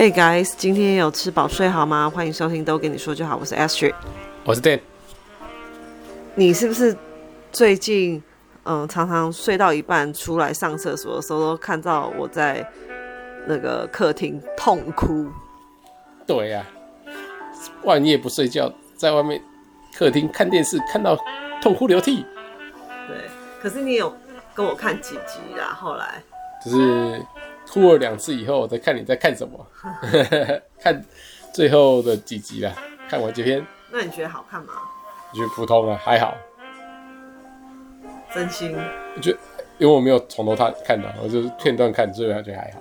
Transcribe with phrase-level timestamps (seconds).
[0.00, 2.08] Hey guys，今天有吃饱睡好吗？
[2.08, 3.92] 欢迎收听都跟你说就好，我是 Astrid，
[4.44, 4.80] 我是 Dan。
[6.34, 6.96] 你是不是
[7.52, 8.22] 最近
[8.62, 12.66] 嗯常常睡到一半出来上厕所的时候，都看到我在
[13.46, 15.28] 那个客厅痛哭？
[16.26, 16.64] 对呀、
[17.04, 17.12] 啊，
[17.84, 19.38] 半夜不睡觉，在外面
[19.94, 21.14] 客厅看电视，看到
[21.60, 22.24] 痛哭流涕。
[23.06, 23.18] 对，
[23.60, 24.16] 可是你有
[24.54, 25.76] 跟我看几集啦？
[25.78, 26.22] 后来
[26.64, 27.22] 就是。
[27.68, 29.66] 哭了两次以后，我再看你在看什么，
[30.80, 31.04] 看
[31.52, 32.74] 最后的几集了。
[33.08, 34.72] 看完这篇，那你觉得好看吗？
[35.32, 36.36] 我觉得普通啊，还好。
[38.32, 38.76] 真心？
[39.16, 39.38] 我觉得，
[39.78, 42.80] 因为我没有从头看看到，我就是片段看，所以我觉得还好。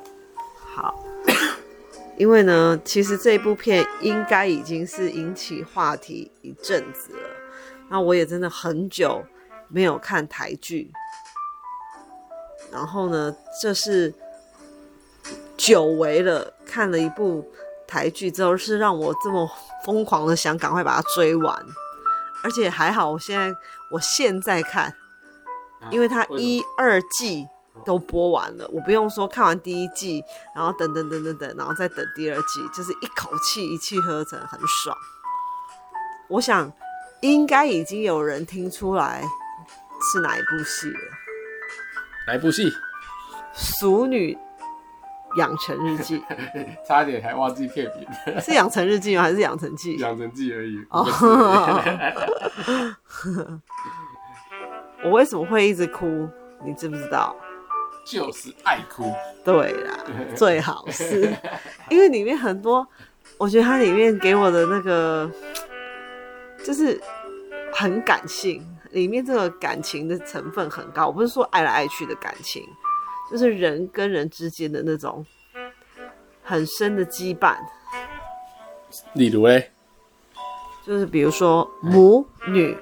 [0.76, 1.04] 好，
[2.18, 7.30] 因为呢，其实这部片应该已经是引起话题一阵子了。
[7.90, 9.24] 那我也真的很久
[9.68, 10.92] 没有看台剧，
[12.72, 14.14] 然后呢，这是。
[15.70, 17.48] 久违了，看了一部
[17.88, 19.48] 台剧之后，是让我这么
[19.86, 21.64] 疯狂的想赶快把它追完，
[22.44, 23.56] 而且还好，我现在
[23.92, 24.92] 我现在看，
[25.92, 27.46] 因为它一二季
[27.86, 30.24] 都播完了，我不用说看完第一季，
[30.56, 34.98] 然后等等等等等，然后再等第二季，就是一口气一气呵成，很爽。
[36.30, 36.74] 我想
[37.22, 39.24] 应该已经有人听出来
[40.12, 41.00] 是哪一部戏了，
[42.26, 42.74] 哪一部戏？
[43.54, 44.36] 熟女。
[45.38, 46.24] 养成日记，
[46.88, 48.08] 差点还忘记片名，
[48.42, 49.22] 是养成日记吗？
[49.22, 49.96] 还是养成记？
[49.98, 50.78] 养成记而已。
[50.90, 51.06] 哦，
[55.04, 56.28] 我为什么会一直哭？
[56.66, 57.36] 你知不知道？
[58.06, 59.14] 就是爱哭。
[59.46, 59.98] 对啦，
[60.36, 61.32] 最好是，
[61.90, 62.86] 因为里面很多，
[63.38, 65.30] 我觉得它里面给我的那个
[66.64, 67.00] 就是
[67.72, 71.08] 很感性，里面这个感情的成分很高。
[71.08, 72.68] 我不是说爱来爱去的感情。
[73.30, 75.26] 就是人跟人之间的那种
[76.44, 77.58] 很深的羁绊，
[79.14, 79.72] 例如嘞，
[80.84, 82.76] 就是比如说母女，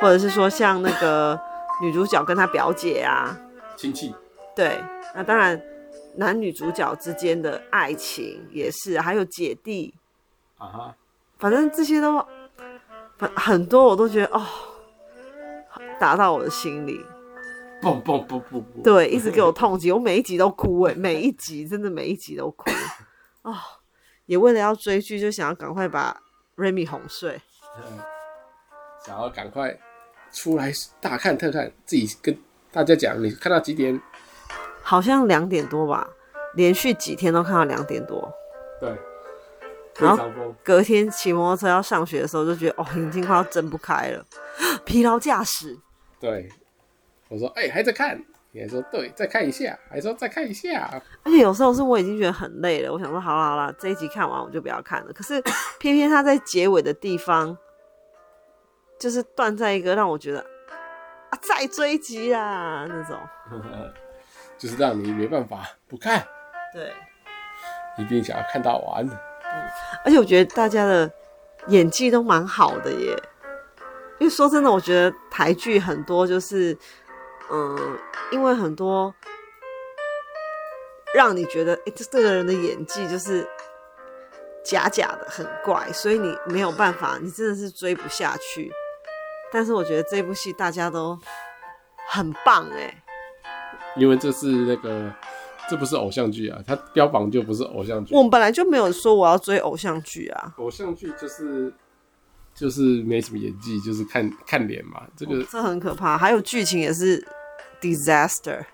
[0.00, 1.40] 或者是说像那个
[1.80, 3.38] 女主角跟她表姐啊，
[3.76, 4.12] 亲戚，
[4.56, 4.82] 对，
[5.14, 5.62] 那当然
[6.16, 9.94] 男女主角之间的爱情也是，还有姐弟，
[10.58, 10.96] 啊哈，
[11.38, 12.18] 反正这些都
[13.16, 14.44] 很很多，我都觉得哦，
[16.00, 17.00] 打到我的心里。
[17.80, 22.70] 不不不不不，对，一直给我痛击，我每一集都哭哎，每一集真的每一集都哭
[23.42, 23.56] 哦，
[24.26, 26.20] 也为了要追剧，就想要赶快把
[26.56, 27.40] Remy 哄睡，
[27.78, 27.98] 嗯，
[29.06, 29.74] 想要赶快
[30.30, 30.70] 出来
[31.00, 32.36] 大看特看，自己跟
[32.70, 33.98] 大家讲，你看到几点？
[34.82, 36.06] 好像两点多吧，
[36.54, 38.30] 连续几天都看到两点多。
[38.78, 38.94] 对，
[39.98, 40.30] 然后
[40.62, 44.24] 隔天骑摩托车要上学的时候，就觉得哦，眼睛快要睁不开了，
[44.84, 45.78] 疲劳驾驶。
[46.20, 46.46] 对。
[47.30, 48.20] 我说：“哎、欸，还在看？”
[48.52, 50.90] 你还说：“对，再看一下。”还说：“再看一下。”
[51.22, 55.40] 而且有时候是我已经觉得很累了，我想说：“好了好了，这一集看完我就不要看了。”可是
[55.78, 57.56] 偏偏他在结尾的地方，
[58.98, 60.40] 就是断在一个让我觉得
[61.30, 63.16] 啊，再追集啊那种，
[64.58, 66.26] 就是让你没办法不看。
[66.74, 66.92] 对，
[67.98, 69.06] 一定想要看到完。
[69.06, 69.70] 嗯，
[70.04, 71.08] 而且我觉得大家的
[71.68, 73.16] 演技都蛮好的耶，
[74.18, 76.76] 因为说真的，我觉得台剧很多就是。
[77.52, 77.98] 嗯，
[78.32, 79.14] 因为很多
[81.14, 83.46] 让你觉得，哎、欸，这这个人的演技就是
[84.64, 88.70] 假假的，很怪，所以你没有办法，你真的是追不下去。
[89.52, 91.18] 但是我觉得这部戏大家都
[92.08, 93.02] 很棒，哎，
[93.96, 95.12] 因为这是那个，
[95.68, 98.14] 这不是偶像剧啊，它标榜就不是偶像剧。
[98.14, 101.72] 我们本来就没有说我要追偶像剧啊，偶像剧就是。
[102.52, 105.02] 就是没什么演技，就是看看脸嘛。
[105.16, 107.24] 这个、哦、这很可怕，还有剧情也是
[107.80, 108.64] disaster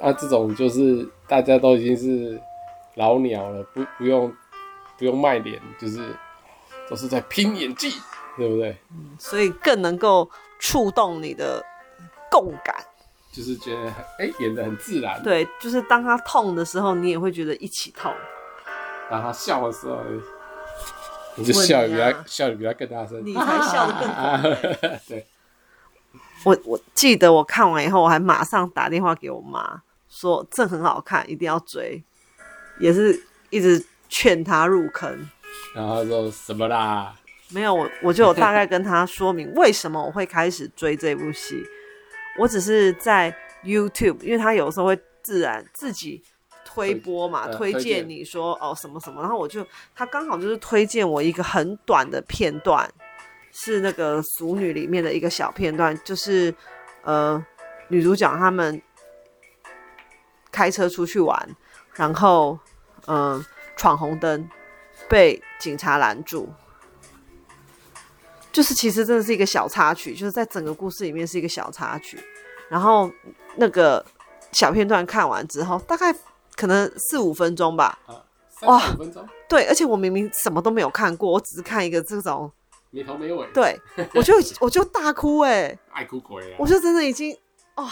[0.00, 0.12] 啊。
[0.12, 2.40] 这种就是大家都已经是
[2.94, 4.32] 老鸟了，不不用
[4.98, 6.14] 不用卖脸，就是
[6.88, 7.90] 都是在拼演技，
[8.36, 8.76] 对不对？
[8.90, 11.64] 嗯，所以更能够触动你的
[12.30, 12.76] 共感，
[13.32, 15.22] 就是觉得哎、欸、演的很自然。
[15.22, 18.12] 对，就是当他痛的时候，你也会觉得一起痛；
[19.10, 19.98] 当他笑的时候。
[21.34, 24.36] 你就笑比他、啊、笑的比他更大声，你才笑得更大。
[25.08, 25.26] 对，
[26.44, 32.02] 我我记得我看完以后，我还马上打电话给我妈，说这很好看，一定要追，
[32.78, 35.28] 也是一直劝她入坑。
[35.74, 37.14] 然后说什么啦？
[37.50, 41.62] 没有，我我就有大概跟她说明为什么我会开始追这部戏。
[42.38, 43.34] 我只是在
[43.64, 46.22] YouTube，因为她有时候会自然自己。
[46.64, 52.90] 推播嘛，推荐你说哦什么什么，然后我就他刚好就是推荐我一个很短的片段，
[53.52, 56.52] 是那个《俗女》里面的一个小片段，就是
[57.02, 57.44] 呃
[57.88, 58.80] 女主角他们
[60.50, 61.56] 开车出去玩，
[61.94, 62.58] 然后
[63.06, 63.46] 嗯、呃、
[63.76, 64.48] 闯红灯，
[65.08, 66.48] 被警察拦住。
[68.50, 72.18] 就是其实真的是一个小插曲，就是在整个故事里面是一个小插曲。
[72.68, 73.10] 然后
[73.56, 74.04] 那个
[74.52, 76.14] 小片段看完之后，大概
[76.54, 77.98] 可能四五分钟吧。
[78.06, 78.22] 啊，
[78.62, 78.82] 哇。
[79.48, 82.52] 对，而且我明明什么都没有看过，我只是看一个这种
[82.92, 83.44] 没头没尾。
[83.52, 83.76] 对，
[84.14, 86.56] 我就我就大哭哎、欸，爱哭鬼啊！
[86.60, 87.36] 我就真的已经
[87.74, 87.90] 啊、哦、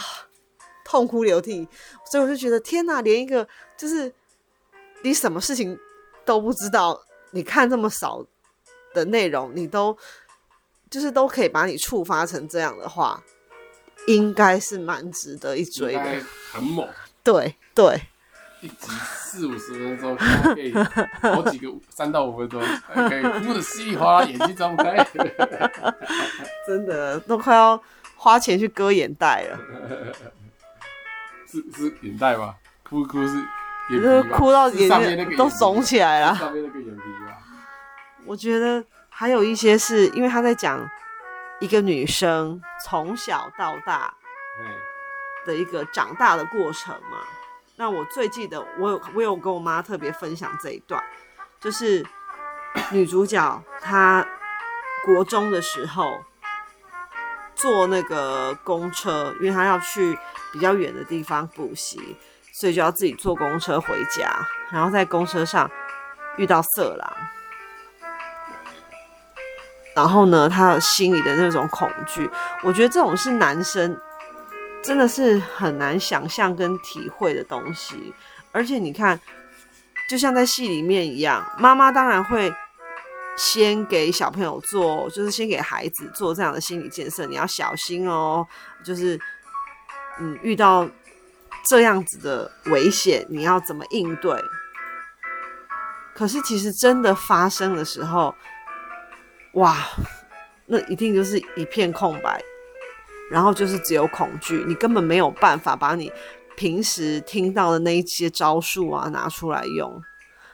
[0.85, 1.67] 痛哭流涕，
[2.09, 3.45] 所以我就觉得天哪，连一个
[3.75, 4.13] 就是
[5.03, 5.77] 你什么事情
[6.23, 7.01] 都不知道，
[7.31, 8.25] 你看这么少
[8.93, 9.97] 的内容，你都。
[10.89, 13.23] 就是都可以把你触发成这样的话，
[14.07, 16.21] 应该是蛮值得一追的。
[16.51, 16.85] 很猛。
[17.23, 17.97] 对对，
[18.61, 20.15] 一集四五十分钟，
[20.53, 22.61] 可以好几个三到五分钟，
[22.93, 25.05] 可以哭的稀里哗啦，眼睛睁不开。
[26.67, 27.81] 真的都快要
[28.15, 29.59] 花钱去割眼袋了。
[31.49, 32.55] 是是眼袋吗？
[32.87, 33.35] 哭哭是
[33.89, 34.37] 眼皮吧？
[34.37, 36.35] 哭到眼睛都肿起来了。
[36.35, 37.37] 上面那个眼皮吧。
[38.25, 38.83] 我觉得。
[39.13, 40.89] 还有一些是因为他在讲
[41.59, 44.11] 一个女生从小到大
[45.45, 47.19] 的一个长大的过程嘛。
[47.81, 51.03] 那我最记得，我有我有跟我妈特别分享这一段，
[51.59, 52.05] 就是
[52.91, 54.23] 女主角她
[55.03, 56.21] 国中的时候
[57.55, 60.15] 坐那个公车，因为她要去
[60.53, 62.15] 比较远的地方补习，
[62.53, 64.31] 所以就要自己坐公车回家，
[64.69, 65.67] 然后在公车上
[66.37, 67.13] 遇到色狼。
[69.95, 72.29] 然后呢，他心里的那种恐惧，
[72.61, 73.99] 我觉得这种是男生
[74.83, 78.13] 真的是很难想象跟体会的东西。
[78.51, 79.19] 而且你看，
[80.09, 82.53] 就像在戏里面一样，妈妈当然会
[83.37, 88.45] 先给小朋友做，就是先给孩子做这样的心理建设，你要小心哦，
[88.83, 89.19] 就是
[90.19, 90.89] 嗯，遇到
[91.69, 94.37] 这样子的危险，你要怎么应对？
[96.13, 98.35] 可是其实真的发生的时候，
[99.53, 99.77] 哇，
[100.65, 102.43] 那一定就是一片空白，
[103.31, 106.11] 然后就是只有恐惧，你根本没有办法把你
[106.55, 110.01] 平时听到的那一些招数啊拿出来用。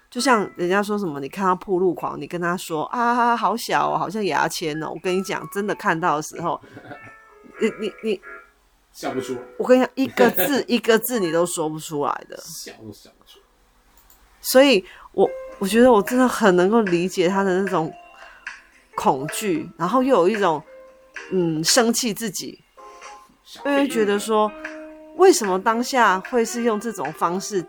[0.09, 4.91] 就像人家说什么，你看到铺路狂，你跟他说啊，好小哦，好像牙签哦。
[4.91, 6.61] 我跟你讲，真的看到的时候，
[7.59, 8.21] 你你你
[8.93, 9.39] 笑不出来。
[9.57, 13.45] 我跟你讲，一个字 一个字你都说不出来的，笑都笑不出来。
[14.39, 17.91] 所以我我觉得我真的很能够理解他的那种。
[18.99, 20.59] 恐惧，然后又有一种，
[21.31, 22.63] 嗯，生气自己，
[23.65, 24.51] 因为觉得说，
[25.15, 27.63] 为什么当下会是用这种方式，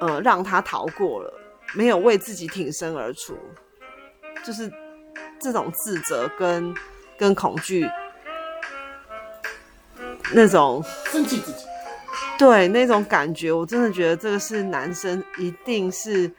[0.00, 1.32] 呃，让他逃过了，
[1.74, 3.36] 没有为自己挺身而出，
[4.44, 4.72] 就是
[5.38, 6.74] 这种自责跟
[7.18, 7.88] 跟恐惧，
[10.32, 11.64] 那种生气自己，
[12.38, 16.30] 对那种感觉，我真的觉得这个是男生一定是，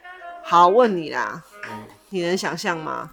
[0.42, 3.10] 好，问你啦，嗯，你能想象吗？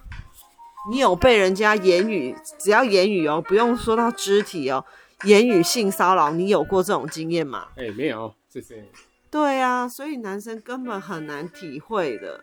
[0.90, 4.84] 你有被人家言语，只要言语哦，不用说到肢体哦，
[5.24, 7.68] 言语性骚扰，你有过这种经验吗？
[7.76, 8.84] 哎、欸，没有，谢谢。
[9.30, 12.42] 对啊，所以男生根本很难体会的。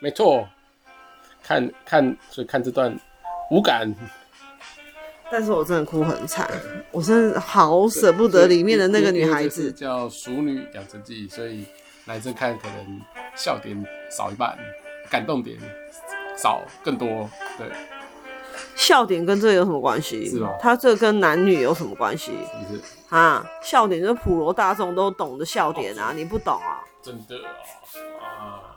[0.00, 0.48] 没错，
[1.42, 2.98] 看看，所以看这段
[3.50, 3.94] 无感。
[5.30, 6.48] 但是我真的哭很惨，
[6.90, 9.70] 我真的好舍不得里面的那个女孩子。
[9.72, 11.66] 叫《熟女养成记》，所以
[12.06, 13.00] 男生看可能
[13.36, 13.76] 笑点
[14.10, 14.56] 少一半，
[15.10, 15.58] 感动点。
[16.36, 17.66] 少更多，对，
[18.74, 20.28] 笑点跟这个有什么关系？
[20.28, 20.50] 是吗？
[20.60, 22.32] 他这跟男女有什么关系？
[22.70, 22.80] 是
[23.14, 26.84] 啊，笑点就是普罗大众都懂的笑点啊，哦、你不懂啊？
[27.02, 27.36] 真的
[28.20, 28.76] 啊，啊，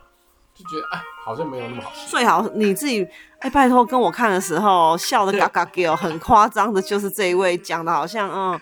[0.54, 2.08] 就觉得哎，好像没有那么好笑。
[2.08, 3.08] 最好你自己
[3.40, 8.60] 哎，拜托跟我看的时候笑的嘎嘎叫，很夸张的，就是这一位讲的好像嗯。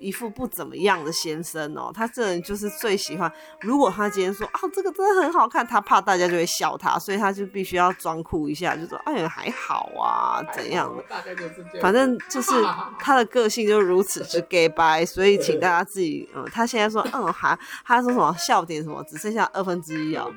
[0.00, 3.30] 一副不怎么样的先生哦，他这人就是最喜欢。
[3.60, 11.02] 如果他今天说啊，这个真的很好看，他怕大家就会笑他，所以他就必须要装酷一下，就说哎呀还好啊，怎样的？
[11.08, 11.82] 大概就是这样。
[11.82, 12.50] 反正就是
[12.98, 20.32] 他的个性就如此之 gay 白，所以请大家自己嗯，他现在说嗯还他说什么笑点什么只剩下二分之一哦，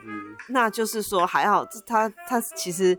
[0.50, 2.98] 那就是说还好，他他其实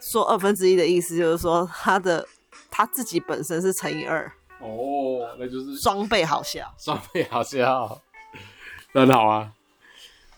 [0.00, 2.26] 说二分之一的意思就是说他的
[2.70, 4.32] 他自己本身是乘以二。
[4.60, 8.00] 哦，那就是双倍好笑，双倍好笑，
[8.92, 9.52] 很好啊。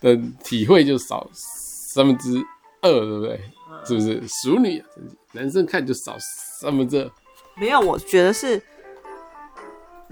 [0.01, 2.37] 等体会就少三分之
[2.81, 3.41] 二，对不对？
[3.69, 4.21] 嗯、是不是？
[4.27, 4.83] 熟女
[5.33, 7.11] 男生看就少三分之二。
[7.55, 8.61] 没有，我觉得是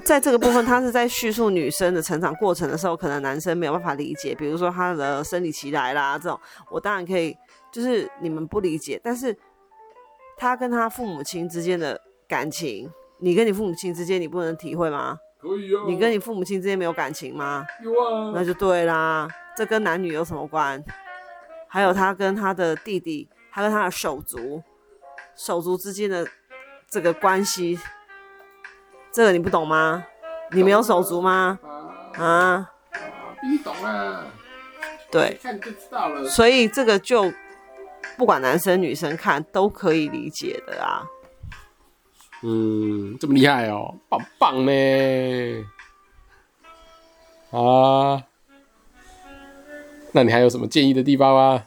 [0.04, 4.36] 在这个部分，他是在叙述女生的成长过程的时候，可能男生没有办法理解。
[4.36, 7.36] 比如说他的生理期来啦，这种我当然可以，
[7.72, 9.38] 就是你们不理解，但是
[10.36, 12.90] 他跟他父母亲之间的感情。
[13.20, 15.18] 你跟你父母亲之间，你不能体会吗？
[15.40, 15.84] 可以啊。
[15.88, 17.66] 你跟你父母亲之间没有感情吗？
[17.84, 18.32] 有啊。
[18.34, 19.28] 那就对啦。
[19.56, 20.84] 这跟男女有什么关？
[21.68, 24.62] 还有他跟他的弟弟，他跟他的手足，
[25.36, 26.28] 手足之间的
[26.88, 27.80] 这个关系，
[29.12, 30.06] 这个你不懂吗？
[30.52, 31.60] 你没有手足吗？
[32.14, 32.24] 啊？
[32.24, 32.72] 啊
[33.44, 34.26] 你懂啊？
[35.12, 36.24] 对，看就知道了。
[36.26, 37.32] 所以这个就
[38.18, 41.04] 不管男生女生看都可以理解的啊。
[42.44, 45.66] 嗯，这么厉害哦，棒棒呢！
[47.50, 48.24] 啊，
[50.12, 51.66] 那你还有什么建议的地方吗？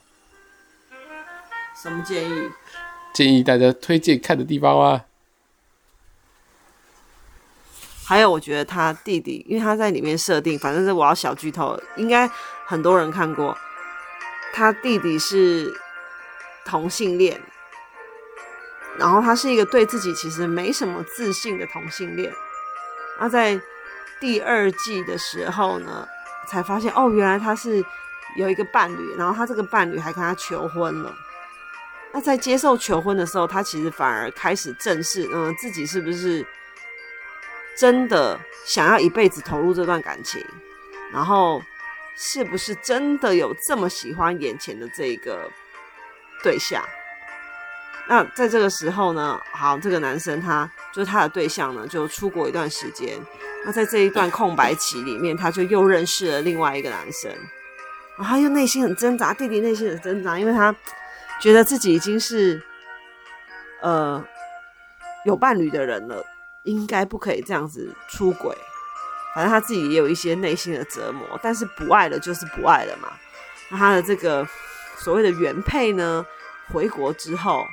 [1.74, 2.50] 什么建议？
[3.12, 5.04] 建议大家推荐看的地方吗？
[8.06, 12.28] 还有，我觉得他弟弟，因为他在里面设定，反正是我要小剧透，应该
[12.66, 13.56] 很多人看过。
[14.52, 15.72] 他弟弟是
[16.64, 17.40] 同性恋。
[18.98, 22.32] 然后他是一个对自己其实没什么自信的同性恋。
[23.18, 23.60] 那在
[24.18, 26.06] 第二季的时候呢，
[26.46, 27.82] 才发现哦，原来他是
[28.36, 31.14] 有一个伴侣，然后他这个伴侣还跟他求婚了。
[32.12, 36.44] 那在接受求婚的时候，他其实反而开始正视，嗯，自己是不是
[37.78, 40.44] 真的想要一辈子投入这段感情，
[41.12, 41.62] 然后
[42.16, 45.48] 是不是真的有这么喜欢眼前的这个
[46.42, 46.84] 对象。
[48.10, 53.16] 那在这个时候呢，好，这个男生他就是他的对象呢，就出国一段时间。
[53.64, 57.30] 那在这一段空白期里面，他就又认识了另外一个男生，
[58.18, 60.74] 然后他又内心很挣扎，弟弟内心很挣扎，因为他
[61.40, 62.60] 觉得自己已经是
[63.80, 64.20] 呃
[65.24, 66.26] 有伴侣的人了，
[66.64, 68.52] 应该不可以这样子出轨。
[69.36, 73.08] 反正他自己也有一些内心的折磨，但是不爱了就是不爱了嘛。
[73.68, 74.44] 那他的这个
[74.96, 76.26] 所谓的原配呢，
[76.72, 77.64] 回国之后。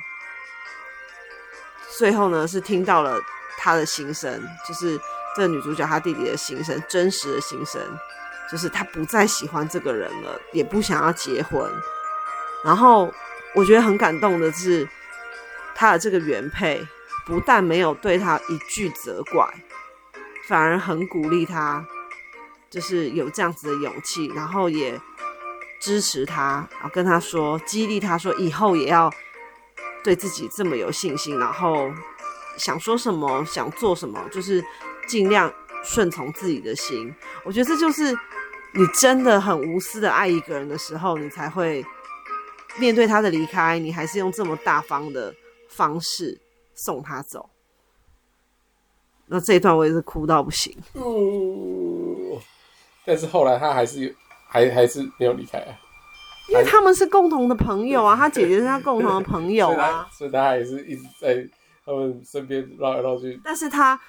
[1.98, 3.20] 最后呢，是听到了
[3.56, 4.96] 他的心声，就是
[5.34, 7.82] 这个女主角她弟弟的心声，真实的心声，
[8.48, 11.68] 就是他不再喜欢这个人了，也不想要结婚。
[12.64, 13.12] 然后
[13.52, 14.88] 我觉得很感动的是，
[15.74, 16.86] 他的这个原配
[17.26, 19.44] 不但没有对他一句责怪，
[20.46, 21.84] 反而很鼓励他，
[22.70, 24.96] 就是有这样子的勇气，然后也
[25.80, 29.12] 支持他，然后跟他说，激励他说，以后也要。
[30.04, 31.90] 对自己这么有信心，然后
[32.56, 34.64] 想说什么，想做什么，就是
[35.06, 35.52] 尽量
[35.84, 37.14] 顺从自己的心。
[37.44, 38.12] 我觉得这就是
[38.74, 41.84] 你真的很无私的爱一个人的时候，你才会
[42.78, 45.34] 面对他的离开，你还是用这么大方的
[45.68, 46.40] 方式
[46.74, 47.50] 送他走。
[49.26, 50.74] 那这一段我也是哭到不行。
[50.94, 52.40] 嗯，
[53.04, 54.14] 但是后来他还是
[54.48, 55.78] 还还是没有离开啊。
[56.48, 61.46] 因为他们是共同的朋友啊，他姐姐是他共同的朋友啊， 所以他也是一直在
[61.84, 63.38] 他们身边绕来绕去。
[63.44, 64.00] 但是他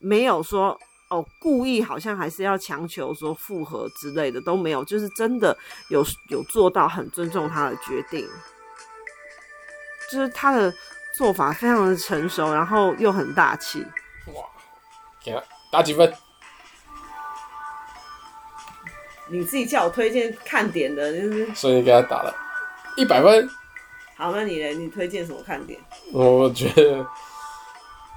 [0.00, 5.56] 没有说哦，故意好像还是要强求说复合之类的都没有，就是真的
[5.88, 8.28] 有有做到很尊重他的决定，
[10.10, 10.72] 就是他的
[11.14, 13.80] 做法非常的成熟，然后又很大气。
[14.34, 14.44] 哇，
[15.24, 16.12] 给他打几分？
[19.28, 22.34] 你自己叫我推荐看点的，就是所以你给他打了
[22.96, 23.48] 一百分。
[24.16, 24.68] 好，那你呢？
[24.70, 25.78] 你推荐什么看点？
[26.12, 27.06] 我觉得，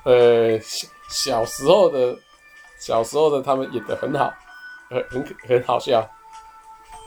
[0.05, 2.17] 呃，小小时候的，
[2.79, 4.33] 小时候的他们演的很好，
[4.89, 6.07] 很很很好笑。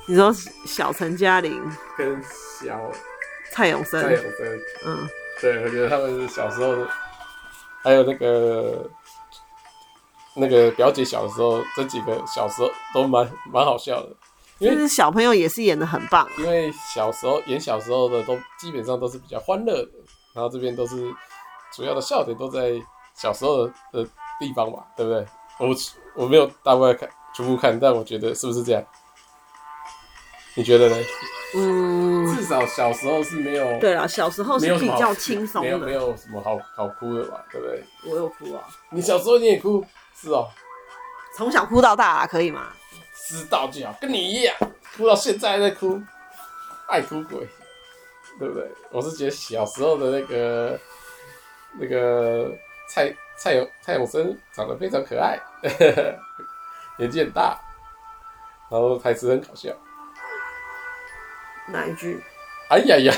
[0.07, 0.33] 你说
[0.67, 1.63] 小陈嘉玲
[1.97, 2.21] 跟
[2.61, 2.91] 小
[3.53, 5.09] 蔡永森，蔡永森，嗯，
[5.41, 6.89] 对，我觉得他们是小时候的，
[7.83, 8.91] 还有那个。
[10.35, 14.09] 那个表姐小的时候，这几个小时候都蛮蛮好笑的，
[14.59, 16.29] 因为小朋友也是演得很棒。
[16.39, 19.91] 因为小时候演小时候的都基本上都是比较欢乐的，
[20.35, 21.13] 然后这边都是
[21.75, 22.73] 主要的笑点都在
[23.15, 24.05] 小时候的的
[24.41, 25.27] 地方嘛，对不对？
[25.59, 25.69] 我
[26.17, 28.83] 我没有大部分看全部看，但我觉得是不是这样？
[30.55, 30.97] 你觉得呢？
[31.55, 33.79] 嗯，至少小时候是没有。
[33.79, 37.45] 对啊，小时候是比较轻松的，没有没有什么好好哭的吧？
[37.51, 37.85] 对不对？
[38.11, 38.65] 我有哭啊！
[38.91, 39.85] 你小时候你也哭？
[40.23, 40.49] 是哦，
[41.35, 42.69] 从小哭到大啊，可以吗？
[43.29, 44.55] 知道就好，跟你一样，
[44.97, 46.01] 哭到现在还在哭，
[46.89, 47.49] 爱哭鬼，
[48.39, 48.71] 对不对？
[48.93, 50.79] 我是觉得小时候的那个
[51.81, 52.53] 那个
[52.89, 55.41] 蔡蔡永蔡永生长得非常可爱，
[56.97, 57.61] 年纪很大，
[58.71, 59.71] 然后台词很搞笑。
[61.67, 62.23] 哪一句？
[62.69, 63.13] 哎呀呀，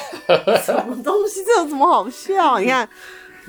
[0.64, 1.44] 什么东西？
[1.44, 2.58] 这有什么好笑？
[2.58, 2.88] 你看，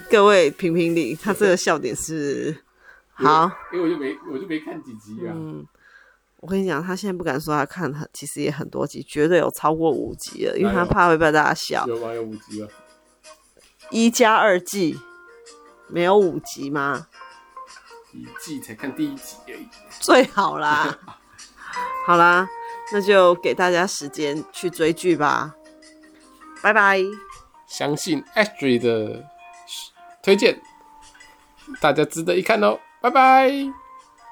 [0.09, 2.64] 各位评评理，他这个笑点是。
[3.15, 5.33] 好，因为我就没我就没看几集啊。
[5.33, 5.65] 嗯，
[6.37, 11.85] 我跟你讲，他现在不敢说他看很，其实也很多集，绝对有超过五集了，因为他怕会被大家笑。
[11.87, 12.13] 有吗？
[12.13, 12.67] 有五集吗？
[13.89, 14.99] 一加二季
[15.87, 17.07] 没有五集吗？
[18.11, 19.67] 一季才看第一集而已。
[19.99, 20.97] 最好啦，
[22.05, 22.47] 好啦，
[22.91, 25.55] 那就给大家时间去追剧吧。
[26.61, 26.99] 拜拜。
[27.67, 29.25] 相信 Ashley 的
[30.23, 30.61] 推荐，
[31.79, 33.84] 大家值得一看哦，拜拜。